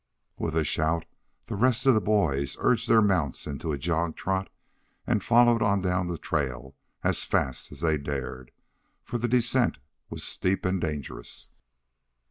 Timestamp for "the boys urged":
1.93-2.89